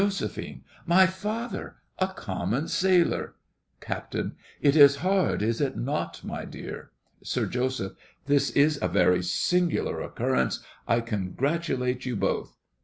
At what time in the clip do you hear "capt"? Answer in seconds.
3.81-4.15